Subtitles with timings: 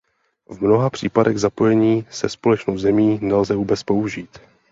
[0.49, 4.39] V mnoha případech zapojení se společnou zemí nelze vůbec použít.